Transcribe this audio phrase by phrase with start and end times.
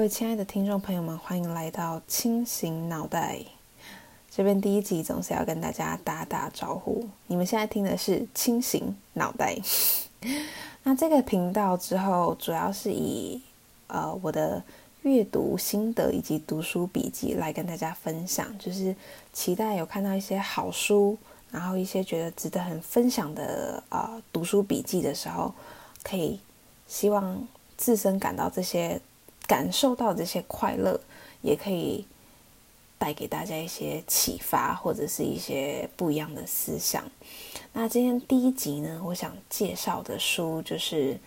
[0.00, 3.38] 各位亲爱的听众朋友们，欢迎来到清醒脑袋
[4.30, 4.58] 这边。
[4.58, 7.06] 第一集总是要跟大家打打招呼。
[7.26, 9.54] 你们现在听的是清醒脑袋。
[10.84, 13.42] 那这个频道之后主要是以
[13.88, 14.64] 呃我的
[15.02, 18.96] 阅读心得以及读书笔记来跟大家分享，就是
[19.34, 21.18] 期待有看到一些好书，
[21.50, 25.52] 然后一些觉得值得很分享的呃读书笔记的时候，
[26.02, 26.40] 可以
[26.86, 28.98] 希望自身感到这些。
[29.50, 31.00] 感受到这些快乐，
[31.42, 32.06] 也可以
[32.96, 37.02] 带给大家一些启发，或者是一些不一样的思想。
[37.72, 41.18] 那今天第一集呢，我想介绍的书就是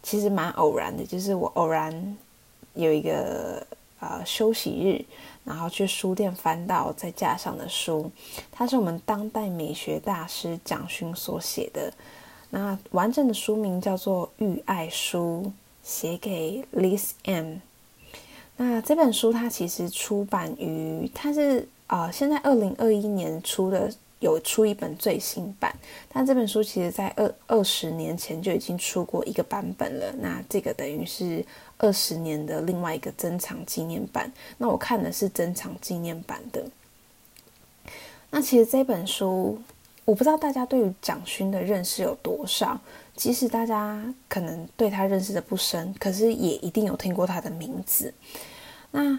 [0.00, 2.16] 其实蛮偶然的，就是我偶然
[2.74, 3.66] 有一个
[3.98, 5.04] 呃休息日，
[5.42, 8.08] 然后去书店翻到在架上的书，
[8.52, 11.92] 它是我们当代美学大师蒋勋所写的。
[12.50, 15.42] 那完整的书名叫做《欲爱书》，
[15.82, 17.56] 写给 Liz M。
[18.64, 25.74] 那这本书它其实出版于，它是啊，现在二零二一年出的，有出一本最新版。
[26.08, 30.14] 但这本书其实在二二十年前就已经出过一个版本了。
[30.20, 31.44] 那这个等于是
[31.78, 34.32] 二十年的另外一个珍藏纪念版。
[34.58, 36.64] 那我看的是珍藏纪念版的。
[38.30, 39.60] 那其实这本书，
[40.04, 42.80] 我不知道大家对于蒋勋的认识有多少。
[43.16, 48.14] 即使大家可能对他认识的不深，可是也一定有听过他的名字。
[48.92, 49.18] 那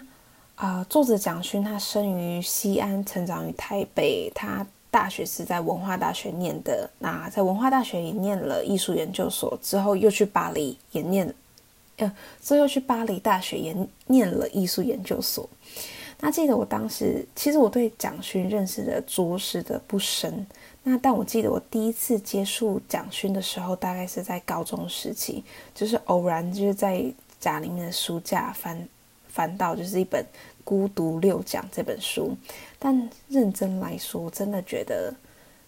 [0.54, 4.30] 啊，作者蒋勋他生于西安，成长于台北。
[4.34, 6.88] 他大学是在文化大学念的。
[7.00, 11.34] 那在文化大学也念了艺术研究所，之后又去巴黎也念，
[11.96, 15.48] 呃，之后又去巴黎大学也念了艺术研究所。
[16.20, 20.46] 那记得我当时，其实我对蒋勋认识的着实的不深。
[20.84, 25.42] 那但我记得我第一次接触蒋勋的时候，大概是在高中时期，
[25.74, 27.04] 就是偶然就是在
[27.40, 28.88] 家里面的书架翻
[29.34, 30.22] 翻到，就是一本
[30.62, 32.36] 《孤独六讲》这本书。
[32.78, 35.12] 但认真来说，真的觉得，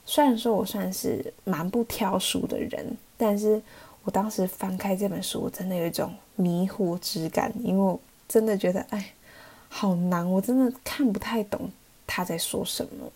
[0.05, 3.61] 虽然说我算是蛮不挑书的人，但是
[4.05, 9.13] 我当时翻开这本书，我真的有一种迷惑之感，因为我真的觉得，哎，
[9.69, 11.69] 好难，我真的看不太懂
[12.07, 13.11] 他在说什么。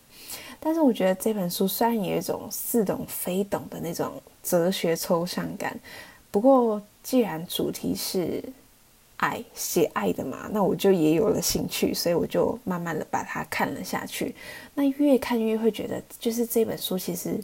[0.59, 5.78] 但是我觉得这本书虽然有一种似懂非懂的那种哲学抽象感，
[6.31, 8.43] 不过既然主题是
[9.20, 14.34] 爱，写爱的嘛，那我就也有了兴趣，所以我就慢慢的把它看了下去。
[14.75, 17.41] 那越看越会觉得，就是这本书其实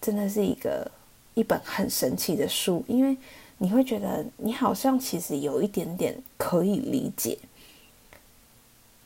[0.00, 0.90] 真的是一个
[1.34, 3.16] 一本很神奇的书，因为
[3.58, 7.38] 你会觉得你好像其实有一点点可以理解。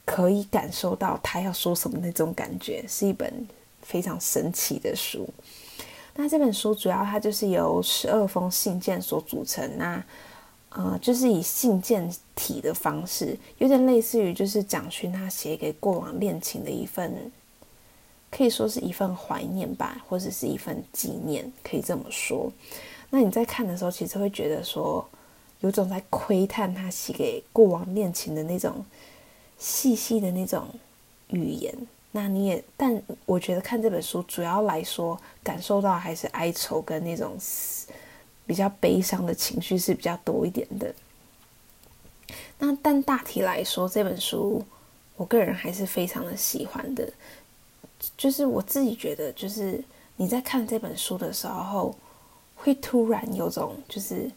[0.05, 3.33] 可以感受到他要说什么那种感觉，是一本
[3.83, 5.27] 非常神奇的书。
[6.17, 10.05] 那这本书主要它就是由十二封信件所组成，那
[10.75, 17.31] 呃就是以信件体的方式，有点类似于就是蒋勋他写给过往恋情的一份，
[18.31, 22.53] 可以说是一份怀念吧，或者是一份纪念，可以这么说。
[23.11, 25.07] 那你在看的时候，其实会觉得说，
[25.61, 28.85] 有种在窥探他写给过往恋情的那种。
[29.59, 30.67] 细细的那种
[31.29, 31.73] 语言，
[32.11, 37.37] 那你也，但我觉得看这本书主要来说，感受到还是哀愁跟那种
[38.47, 40.95] 比较悲伤的情绪是比较多一点的。
[42.59, 44.65] 那但大体来说，这本书
[45.17, 47.13] 我个人还是非常的喜欢的。
[48.17, 49.83] 就是我自己觉得，就是
[50.17, 51.97] 你在看这本书的时候，
[52.57, 54.31] 会突然有种就是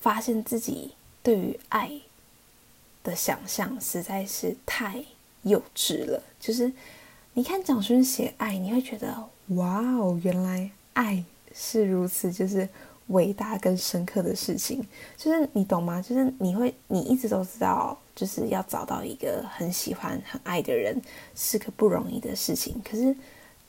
[0.00, 1.90] 发现自己对于爱。
[3.04, 5.04] 的想象实在是太
[5.42, 6.22] 幼稚了。
[6.40, 6.72] 就是
[7.34, 11.22] 你看蒋勋写爱，你会觉得哇哦，原来爱
[11.54, 12.66] 是如此，就是
[13.08, 14.86] 伟大跟深刻的事情。
[15.16, 16.00] 就是你懂吗？
[16.02, 21.00] 就是你会，你一直都知道，就是要找到一个很喜欢、很爱的人
[21.34, 22.80] 是个不容易的事情。
[22.84, 23.14] 可是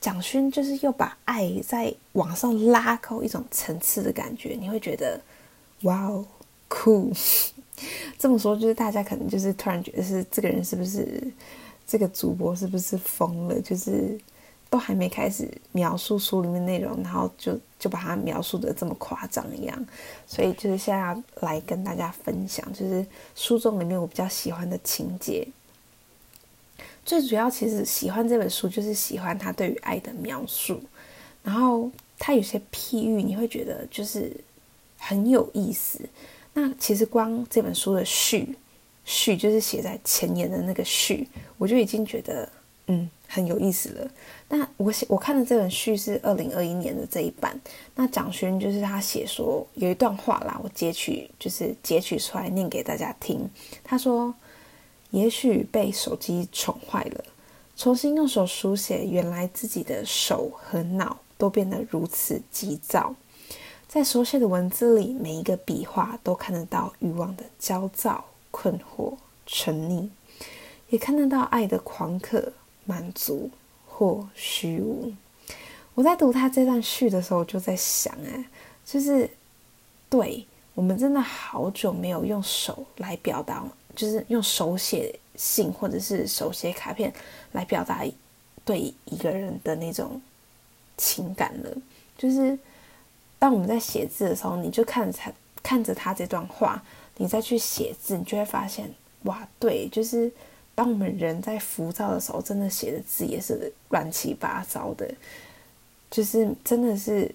[0.00, 5.20] 蒋勋就是又把爱在往上拉高一种层次的感觉，你会觉得
[5.82, 6.24] 哇哦，
[6.68, 7.12] 酷。
[8.18, 11.22] 这么说，就是大家可能就是突然觉得是这个人是不是
[11.86, 13.60] 这个主播是不是疯了？
[13.60, 14.18] 就是
[14.76, 19.86] 都还没开始描述书里面内容，然后就就把它描述的这么夸张一样。
[20.26, 25.48] 所以就是现在来跟大家分享，就是书中里面我比较喜欢的情节。
[27.06, 30.78] 最主要其实喜欢这本书，就是喜欢他对于爱的描述，
[31.42, 34.30] 然后他有些譬喻，你会觉得就是
[34.98, 36.00] 很有意思。
[36.52, 38.54] 那其实光这本书的序，
[39.06, 41.26] 序就是写在前言的那个序，
[41.56, 42.46] 我就已经觉得
[42.88, 44.10] 嗯很有意思了。
[44.48, 47.60] 那我写我看的这本序是二零二一年的这一版。
[47.94, 53.48] 那蒋勋就是他写说有一段话啦，我截取就是截取出来念给大家听。
[53.82, 54.34] 他说
[55.10, 57.24] ：“也许被手机宠坏了，
[57.76, 63.14] 重新用手书写，原来自己的手和脑都变得如此急躁。
[63.88, 69.14] 在手写的文字里，每一个笔画都看得到欲望的焦躁、困惑、
[69.46, 70.08] 沉溺，
[70.90, 72.52] 也看得到爱的狂渴、
[72.86, 73.50] 满足
[73.86, 75.12] 或虚无。
[75.94, 78.44] 我在读他这段序的时候，就在想，哎，
[78.84, 79.28] 就是
[80.08, 83.62] 对我们真的好久没有用手来表达，
[83.94, 87.12] 就是用手写信或者是手写卡片
[87.52, 88.04] 来表达
[88.64, 90.20] 对一个人的那种
[90.96, 91.70] 情感了，
[92.16, 92.58] 就是。
[93.38, 95.30] 当我们在写字的时候，你就看着他，
[95.62, 96.82] 看着他这段话，
[97.18, 98.90] 你再去写字，你就会发现，
[99.24, 100.32] 哇，对，就是
[100.76, 105.12] 当我们人在浮躁的时候，真的写的字也是乱七八糟的，
[106.08, 107.28] 就是真的是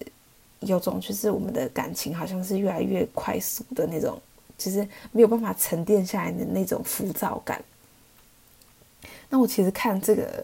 [0.60, 4.18] 有种，就是我们的感情好像是越来越快速的那种，
[4.56, 7.62] 就是没有办法沉淀下来的那种浮躁感。
[9.28, 10.42] 那我其实看这个，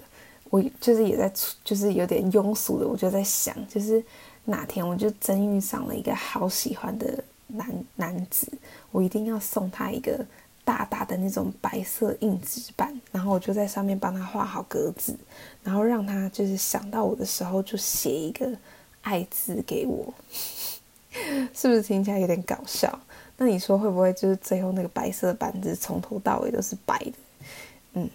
[0.51, 1.33] 我就是也在，
[1.65, 4.05] 就是有点庸俗的，我就在想，就是。
[4.45, 8.51] 哪天我就真遇上了一个好喜欢的男男子，
[8.91, 10.25] 我一定要送他一个
[10.69, 15.17] 大大的那种白色硬纸板，然后我就在上面帮他画好格子，
[15.65, 18.47] 然后让他就是想到我的时候就写一个
[19.01, 20.13] 爱字给我，
[21.55, 23.01] 是不是听起来有点搞笑？
[23.39, 27.13] 那你说会不会就是最后那个白色板子从头到尾都是白的？
[27.95, 28.11] 嗯，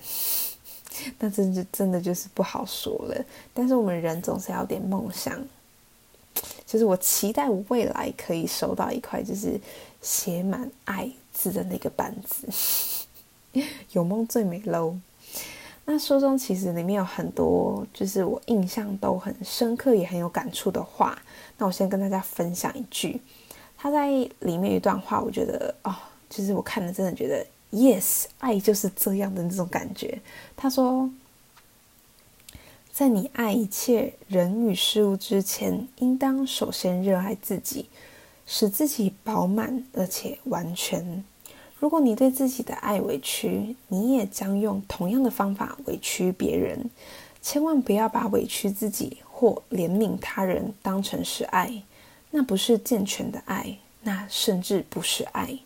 [1.18, 3.26] 那真的真的就是不好说了。
[3.52, 5.44] 但是我们人总是要点梦想。
[6.68, 9.60] 就是我期待我未来可以收到一块就是
[10.02, 12.48] 写满爱字的那个板子，
[13.92, 14.96] 有梦最美喽。
[15.86, 21.22] 那书中其实里面有很多就是我印象都很深刻也很有感触的话，
[21.58, 23.20] 那我先跟大家分享一句，
[23.78, 24.08] 他在
[24.40, 25.94] 里面一段话，我觉得哦，
[26.30, 30.22] 就是我看了真的觉得 yes，爱就是这样的那种感觉。
[30.56, 31.10] 他说。
[32.94, 37.90] 在你爱一切人与事物之前，应当首先热爱自己，
[38.46, 41.24] 使自己饱满而且完全。
[41.80, 46.90] 如果你对自己的爱委屈，你也将用同样的方法委屈别人。
[47.42, 51.84] 千万不要把委屈自己或怜悯他人当成是爱，
[52.32, 55.60] 那不是健全的爱，那甚至不是爱，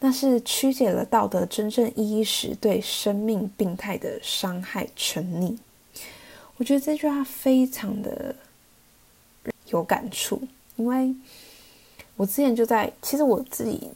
[0.00, 5.56] 那是曲解了道德真正意义时对生命病态的伤害沉溺。
[6.58, 8.36] 我觉得这句话非常的
[9.68, 10.42] 有感触，
[10.76, 11.14] 因为
[12.16, 13.90] 我之前就在，其实我自己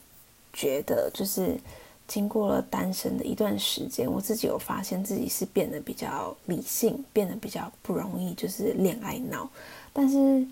[0.53, 1.59] 觉得，就是
[2.07, 9.49] 经过了单身的一段时间，我自己有发现自己是变得比较理性，变得比较不容易就是恋爱脑，
[9.93, 10.47] 但是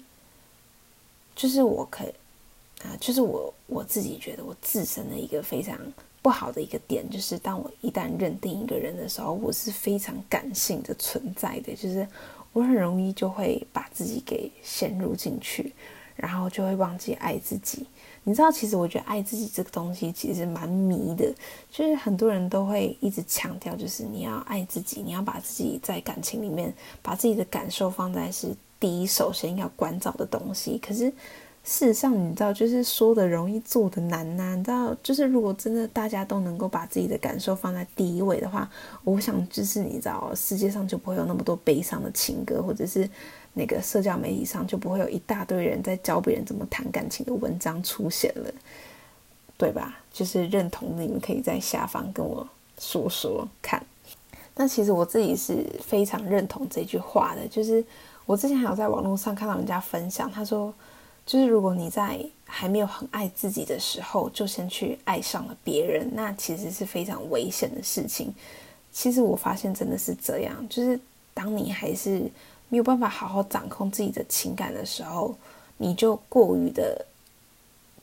[1.34, 2.04] 就是我可
[2.82, 5.78] 啊，就是我我自己觉得我自身的一个非常。
[6.22, 12.04] 不好的一个点就是，当我一旦认定一个人的时候，我是非常感性的存在的，就是
[12.52, 15.72] 我很容易就会把自己给陷入进去，
[16.16, 17.86] 然后就会忘记爱自己。
[18.24, 21.32] 你知道，其实我觉得爱自己这个东西其实蛮迷的，
[21.70, 28.48] 就是很多人都会一直强调，就是你要爱自己，你要把自己在感情里面把自己的感受放在是
[28.80, 30.78] 第一，首先要关照的东西。
[30.78, 31.12] 可是。
[31.68, 34.54] 事实上，你知道，就是说的容易，做的难呐。
[34.54, 38.70] 你知道，就是如果真的大家都能够把自己的感受放在第一位的话，
[39.02, 43.10] 我想就是你知道，世界上就不会有那么多悲伤的情歌，或者是
[43.52, 48.48] 那个社交媒体上就不会有一大堆人在教别人怎么谈感情的文章出现了，
[49.56, 49.98] 对吧？
[50.12, 53.84] 就是认同的你们可以在下方跟我说说看。
[54.54, 57.84] 那其实我自己是非常认同这句话的，就是
[58.24, 60.72] 我之前还有在网络上看到人家分享，他说。
[61.26, 68.32] 就是如果你在还没有很爱自己的时候，就先去爱上了别人，那其实是非常危险的事情。
[68.92, 70.98] 其实我发现真的是这样，就是
[71.34, 72.30] 当你还是
[72.68, 75.36] 没有办法好好掌控自己的情感的时候，
[75.76, 77.04] 你就过于的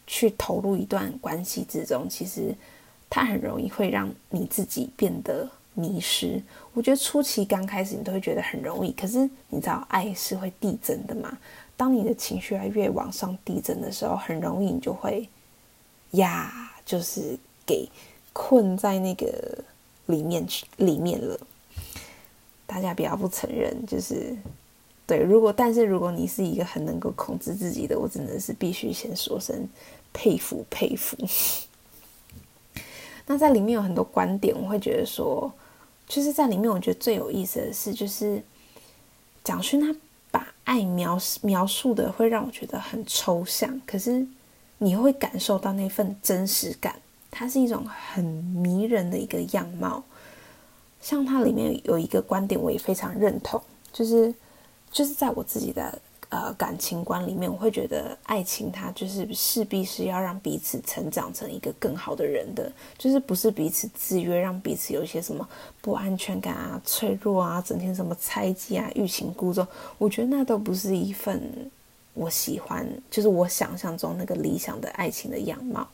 [0.05, 2.53] 去投入一段关系之中，其实
[3.09, 6.39] 它很容易会让你自己变得迷失。
[6.73, 11.37] 我觉得初期刚开始你都会觉得很容易，可是你知道爱是会递增的嘛？
[11.83, 15.27] 当你的情绪越往上递增的时候，很容易你就会
[16.11, 17.89] 呀，就是给
[18.31, 19.61] 困在那个
[20.05, 21.37] 里面去里面了。
[22.65, 24.33] 大家不要不承认，就是
[25.05, 25.19] 对。
[25.19, 29.67] 如果但是如果你是一个很能够控制自己的，我真的是必须先说声
[30.13, 31.17] 佩服佩服。
[33.27, 35.51] 那在里面有很多观点，我会觉得说，
[36.07, 38.41] 就是在里面我觉得最有意思的是，就是
[39.43, 39.93] 蒋勋他。
[40.63, 44.25] 爱描描述的会让我觉得很抽象，可是
[44.77, 46.95] 你会感受到那份真实感。
[47.29, 50.03] 它是一种很迷人的一个样貌，
[51.01, 53.59] 像它里面有一个观点，我也非常认同，
[53.91, 54.33] 就是
[54.91, 55.99] 就是在我自己的
[56.33, 65.47] 呃感情观里面，我会觉得爱情它就是势必是要让彼此成长成一个更好的人的，就是不是彼此制约，让彼此有一些什么
[65.79, 69.67] 不安全感啊、脆弱啊、整天什么猜忌啊、欲擒故纵，
[69.99, 71.39] 我觉得那都不是一份
[72.15, 75.87] 我喜欢，就是我想象中那个理想的爱情的样貌。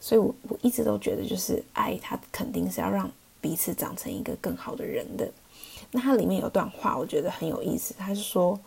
[0.00, 3.10] 所以，我我一直都觉得，就是爱它肯定是要让
[3.40, 5.26] 彼此长成一个更好的人的。
[5.90, 7.94] 那它里面有段话，我觉得很有意思。
[7.96, 8.58] 他是说，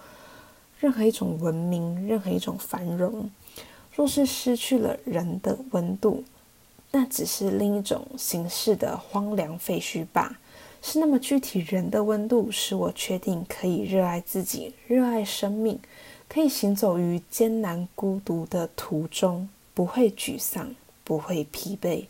[0.79, 3.29] 任何一种文明，任何一种繁荣，
[3.95, 6.23] 若是失去了人的温度，
[6.91, 10.37] 那只是另一种形式的荒凉废墟罢。
[10.81, 15.79] 是那么具体人的温度，使我确定可以热爱自己，热爱生命，
[16.27, 20.75] 可以行走于艰难孤独的途中，不会沮丧。
[21.07, 22.03] 不会疲惫，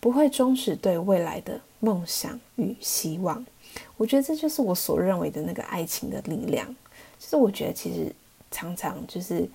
[0.00, 3.46] 不会终止对未来的梦想与希望。
[3.96, 6.74] 我觉得这就是我所认为的那个爱情的力量。
[7.20, 8.10] 就是我觉得其实
[8.50, 9.46] 常常就是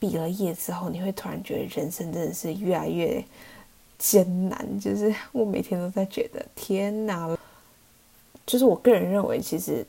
[0.00, 3.24] 毕了业之后，你会突然觉得人生真的是越来越
[3.96, 4.80] 艰难。
[4.80, 7.38] 就是我每天都在觉得天哪！
[8.44, 9.86] 就是我个人认为，其实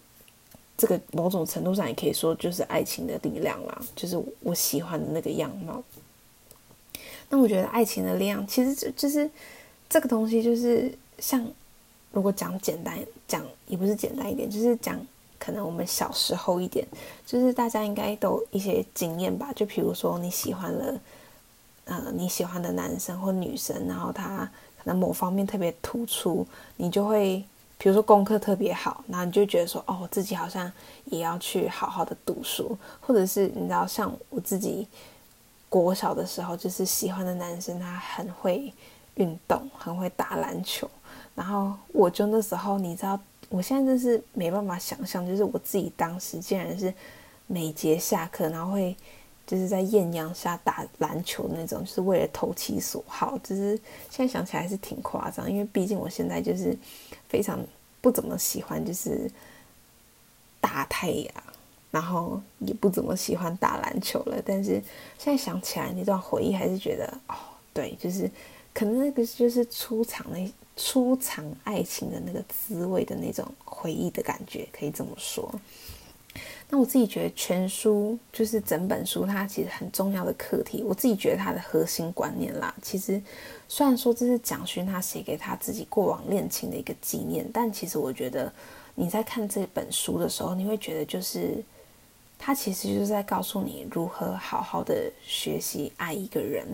[0.77, 3.81] 这个某种程度上也可以说就是爱情的力量啦。
[3.95, 5.83] 就是我喜欢的那个样貌。
[7.29, 9.27] 那我觉得爱情的力量，其实就就是
[9.89, 11.43] 这个东西，就是像
[12.11, 12.95] 如果讲简单
[13.27, 15.03] 讲，也不是简单一点，就是讲
[15.43, 16.87] 可能我们小时候一点，
[17.25, 19.51] 就是大家应该都一些经验吧。
[19.55, 20.99] 就比如说你喜欢了，
[21.85, 26.47] 呃，你喜欢的男生或女生，然后他可能某方面特别突出，
[26.77, 27.43] 你就会，
[27.77, 30.71] 比如说功课特别好，然后你就觉得说，哦，自己好像
[31.05, 34.87] 也要去好好的读书，或者是你知道，像我自己。
[35.73, 38.71] 国小的时候，就是喜欢的男生，他很会
[39.15, 40.87] 运动，很会打篮球。
[41.33, 43.19] 然后我就那时候，你知道，
[43.53, 46.91] 我现在真是没办法想象，就是我自己当时竟然是
[47.45, 48.95] 每节下课，然后会
[49.45, 53.37] 就是在艳阳下打篮球那种，就是为了投其所好。
[53.43, 53.79] 就是
[54.09, 56.75] 现在想起来是挺夸张，因为毕竟我现在就是
[57.29, 57.63] 非常
[58.01, 59.29] 不怎么喜欢，就是
[60.59, 61.33] 大太阳。
[61.91, 64.81] 然后也不怎么喜欢打篮球了，但是
[65.19, 67.35] 现在想起来那段回忆，还是觉得哦，
[67.71, 68.27] 对，就是
[68.73, 75.53] 可能那个就是初尝那初尝爱情的那个滋味的那种回忆的感觉，可以这么说。
[76.69, 83.21] 那我自己觉得全书就是整本书，它其实很重要的课题，我自己觉得它的核心观念啦，其实
[83.67, 88.51] 虽然说这是蒋勋他写给他自己过往恋情的一个纪念，但其实我觉得
[88.95, 91.63] 你在看这本书的时候，你会觉得就是。
[92.37, 96.67] 他其实就是在告诉你如何好好的学习爱一个人。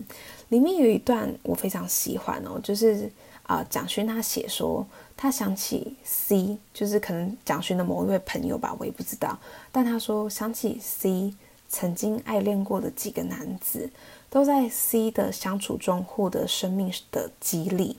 [0.48, 3.10] 里面有一段我非常喜欢哦，就是
[3.44, 4.84] 啊，蒋勋他写说，
[5.16, 9.38] 他想起 C，就是可能蒋勋的某一位朋友吧，我也不知道。
[9.70, 11.34] 但他说想起 C
[11.68, 13.88] 曾经爱恋过的几个男子，
[14.28, 17.96] 都在 C 的相处中获得生命的激励，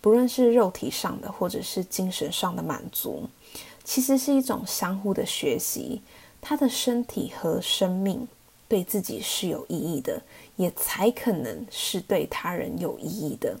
[0.00, 3.28] 不论是肉体上的或者是精神上的满足，
[3.84, 6.00] 其实是一种相互的学习。
[6.40, 8.26] 他的身体和生命
[8.68, 10.22] 对自己是有意义的，
[10.56, 13.56] 也才可能是对他人有意义的。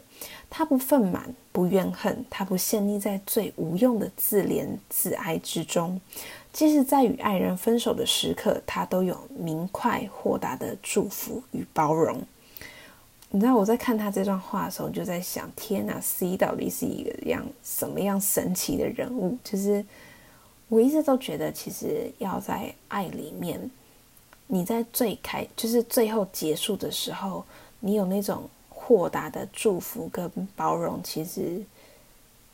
[0.48, 6.00] 他不愤满，不怨恨，他不陷溺在最无用的自怜自哀之中。
[6.52, 12.20] 即使在与爱人分手的时刻，他都有明快豁达的祝福与包容。
[13.30, 19.36] 你知道我在看他这段话的时候，就在想：天哪，C 到底是一个样什么样神奇的人物？
[19.44, 19.84] 就是。
[20.70, 23.68] 我一直都觉得，其实要在爱里面，
[24.46, 27.44] 你在最开，就是最后结束的时候，
[27.80, 31.00] 你有那种豁达的祝福跟包容。
[31.02, 31.60] 其实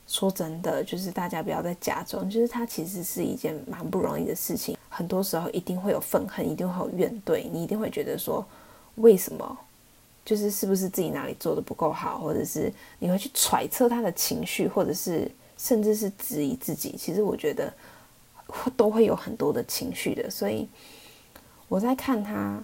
[0.08, 4.78] 说真的，就是大家不要再假装，就是它其实是一件蛮不容易的事情。
[4.88, 8.42] 很多时候一定会有愤恨，一定会有怨怼，你一定会觉得说，
[8.94, 9.58] 为什么？
[10.24, 16.94] 就是是不是自己哪里做的不够好，或者是你会去揣测他的情绪，或者是甚至是质疑自己。
[16.96, 17.70] 其实我觉得。
[18.76, 20.68] 都会有很多的情绪的，所以
[21.68, 22.62] 我在看他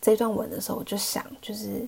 [0.00, 1.86] 这段文的时候，我就想，就是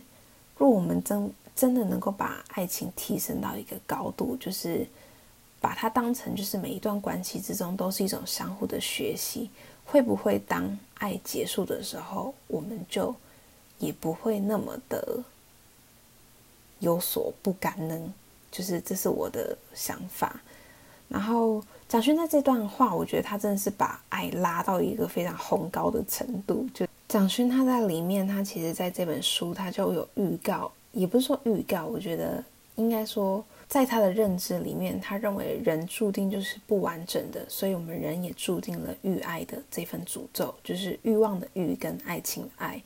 [0.58, 4.86] 若我们真真的能够把爱情提升到一个高度，就是
[5.60, 9.48] 把它当成就是每一段关系之中都是一种相互的学习，
[9.86, 13.14] 会不会当爱结束的时候，我们就
[13.78, 15.24] 也不会那么的
[16.80, 18.14] 有所不甘呢？
[18.50, 20.40] 就是这是我的想法，
[21.08, 21.64] 然后。
[21.90, 26.64] 蒋勋在这段话，我觉得他真的是把爱拉到一个非常宏高的程度。
[26.72, 32.44] 就蒋勋他在里面，他其实在这本书他就有预告，也不是说预告，我觉得
[32.76, 42.80] 应该说在他的认知里面，他认为人注定就是不完整的，所以我们人也注定了欲爱的这份诅咒，就是欲望的欲跟爱情的爱。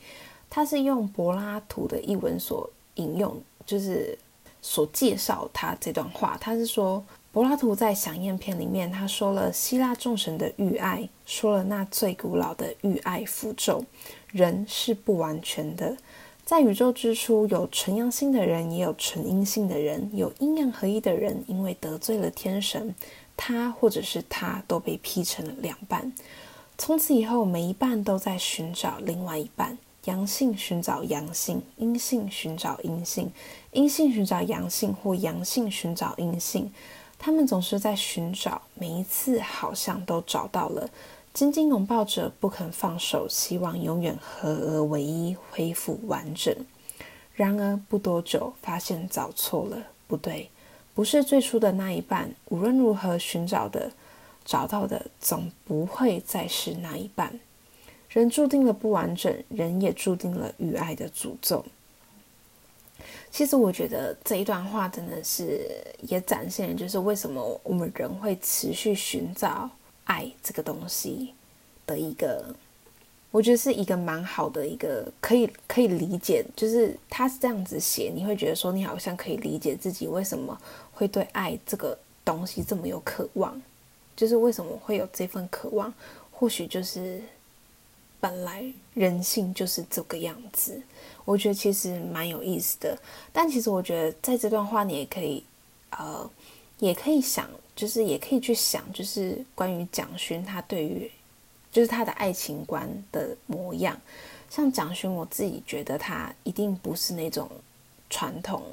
[0.49, 4.17] 他是用柏拉图的译文所引用，就是
[4.63, 6.35] 所介绍他这段话。
[6.41, 13.83] 他是说，柏拉图在《响宴篇》里面，他说了希腊众神的欲爱，说了那最古老的欲爱符咒，
[14.31, 15.97] 人是不完全的。
[16.45, 21.43] 在宇宙之初，有纯阳性的人，也有纯阴性的人，有阴阳合一的人。
[21.47, 22.95] 因为得罪了天神，
[23.35, 26.13] 他或者是他都被劈成了两半。
[26.77, 33.29] 从此以后，每一半都在寻找另外一半：阳性寻找阳性，阴性寻找阴性，
[33.73, 36.71] 阴性寻找阳性，或阳性寻找阴性。
[37.17, 40.89] 他们总是在寻找，每一次好像都找到了。
[41.33, 46.55] 紧紧拥抱着，不肯放手，希望永远合而为一，恢复完整。
[47.33, 50.49] 然而不多久，发现找错了，不对，
[50.93, 52.33] 不是最初的那一半。
[52.49, 53.91] 无论如何寻找的，
[54.45, 57.37] 找到的总不会再是那一半。
[58.07, 61.65] 人注定了不完整，人也注定了与爱的诅咒。
[63.31, 65.69] 其实我觉得这一段话真的是
[66.01, 69.69] 也展现了，就是为什么我们人会持续寻找。
[70.07, 71.33] 爱这个东西
[71.87, 72.45] 的一个，
[73.31, 80.55] 我觉得是一个蛮好的一个可以可以理解，就是他是这样子写，你会觉得说你好像可以理解自己为什么
[80.93, 83.59] 会对爱这个东西这么有渴望，
[84.15, 85.91] 就是为什么会有这份渴望，
[86.29, 87.19] 或许就是
[88.19, 90.81] 本来人性就是这个样子。
[91.25, 92.97] 我觉得其实蛮有意思的，
[93.33, 95.43] 但其实我觉得在这段话你也可以
[95.91, 96.29] 呃，
[96.79, 97.49] 也可以想。
[97.75, 101.11] 就是也可以去想，就是关于蒋勋他对于，
[101.73, 103.99] 就是他的爱情观的模样。
[104.49, 107.51] 像蒋勋，我自己觉得他一定不是那种
[108.09, 108.63] 传统，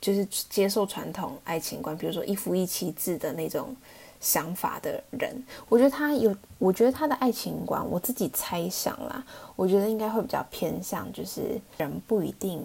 [0.00, 3.76] 就是接受传统爱情观，比如说一夫一妻制的那种
[4.20, 5.42] 想法的人。
[5.68, 9.24] 我觉得他有，我觉得他的爱情观，我自己猜想啦，
[9.56, 12.62] 我觉得应该会比较偏向，就是人不一定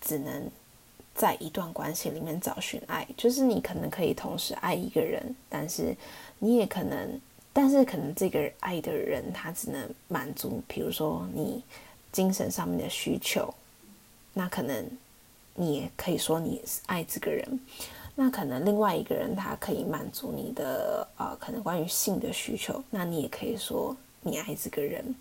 [0.00, 0.50] 只能。
[1.16, 5.96] 在一段关系里面找寻爱，就是你可能可以同时爱一个人，但是
[6.40, 7.20] 你也可能，
[7.52, 11.62] 但是可能这个爱的人他只能满足，比如说你
[12.10, 13.54] 精神上面的需求，
[14.32, 14.84] 那可能
[15.54, 17.60] 你也可以说你爱这个人。
[18.14, 25.14] 那可能另外一个人他可以满足你的呃，可能关于性的需求，那你也可以说你爱这个人。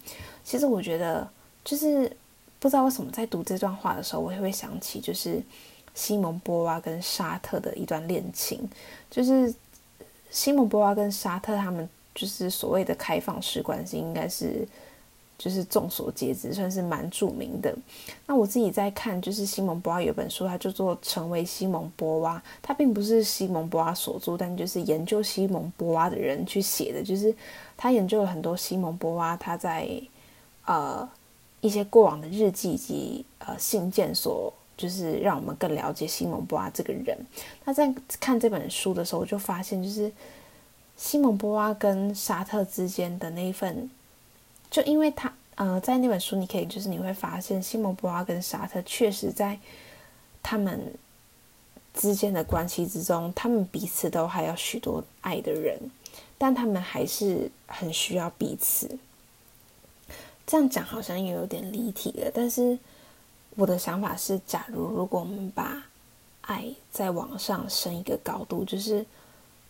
[0.44, 1.28] 其实我觉得，
[1.64, 2.12] 就是
[2.60, 5.42] 不知道为什么在读这段话的时候，我也会想起就是。
[5.96, 8.68] 西蒙波娃跟沙特的一段恋情，
[9.12, 9.54] 就是
[10.32, 14.68] 西蒙波娃跟沙特他们就是所谓的开放式关系，应该是
[15.38, 17.76] 就是众所皆知，算是蛮著名的。
[18.26, 27.34] 那我自己在看，就是西蒙波娃有本书，它叫做《成为西蒙波娃》，它并不是西蒙波娃所著，但就是研究西蒙波娃的人去写的，就是
[27.78, 29.90] 他研究了很多西蒙波娃他在
[30.66, 31.08] 呃
[31.62, 34.54] 一些过往的日记以及呃信件所。
[34.76, 37.16] 就是让我们更了解西蒙波娃这个人。
[37.64, 40.12] 那在看这本书的时候，我就发现，就是
[40.98, 43.88] 西蒙波娃跟沙特之间的那一份，
[44.74, 49.60] 就因为他呃，在那本书你可以就是你会发现，西蒙波娃跟沙特确实在
[50.42, 50.92] 他们
[51.94, 55.78] 之间的关系之中，他们彼此都还有许多爱的人，
[56.40, 58.98] 但他们还是很需要彼此。
[60.48, 62.80] 这样讲好像也有点离题了，但是。
[63.56, 65.84] 我的想法是，假如如果我们把
[66.42, 69.06] 爱再往上升一个高度，就是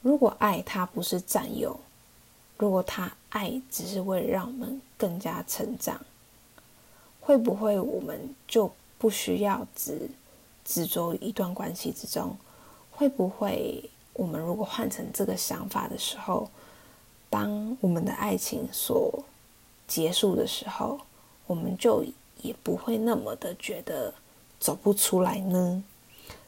[0.02, 1.78] 如果爱它不是占有，
[2.64, 6.00] 如果他爱只是为了让我们更加成长，
[7.20, 10.10] 会不会我们就不需要只
[10.64, 12.38] 执着于一段关系之中？
[12.90, 16.50] 会不会我们如果换成这个想法的时候，
[17.30, 19.22] 当我们的爱情所
[19.86, 21.02] 结束的时候，
[21.46, 22.06] 我们就？
[22.42, 24.14] 也不会那么的觉得
[24.60, 25.82] 走不出来呢，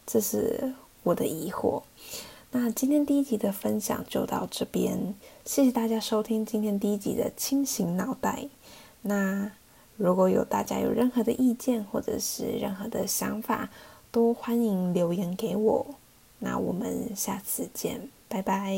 [0.06, 0.73] 这是
[1.04, 1.82] 我的疑惑。
[2.58, 5.13] 那今天第一集的分享就到这边，
[5.44, 8.48] 谢谢大家收听今天第一集的清醒脑袋。
[9.02, 9.52] 那
[9.98, 13.70] 如果有大家有任何的意见或者是任何的想法，
[14.10, 15.86] 都欢迎留言给我。
[16.39, 18.74] 那我们下次见，拜拜。